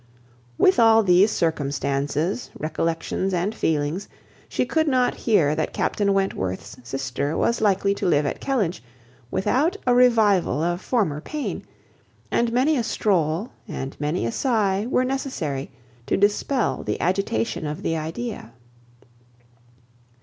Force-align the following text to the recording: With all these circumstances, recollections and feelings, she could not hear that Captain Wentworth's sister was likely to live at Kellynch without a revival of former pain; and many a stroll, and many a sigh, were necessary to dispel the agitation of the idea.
With 0.57 0.79
all 0.79 1.03
these 1.03 1.29
circumstances, 1.29 2.49
recollections 2.57 3.35
and 3.35 3.53
feelings, 3.53 4.09
she 4.49 4.65
could 4.65 4.87
not 4.87 5.13
hear 5.13 5.53
that 5.53 5.73
Captain 5.73 6.11
Wentworth's 6.11 6.77
sister 6.81 7.37
was 7.37 7.61
likely 7.61 7.93
to 7.93 8.07
live 8.07 8.25
at 8.25 8.39
Kellynch 8.41 8.81
without 9.29 9.77
a 9.85 9.93
revival 9.93 10.63
of 10.63 10.81
former 10.81 11.21
pain; 11.21 11.67
and 12.31 12.51
many 12.51 12.77
a 12.77 12.83
stroll, 12.83 13.51
and 13.67 13.95
many 13.99 14.25
a 14.25 14.31
sigh, 14.31 14.87
were 14.89 15.05
necessary 15.05 15.69
to 16.07 16.17
dispel 16.17 16.81
the 16.83 16.99
agitation 16.99 17.67
of 17.67 17.83
the 17.83 17.95
idea. 17.95 18.53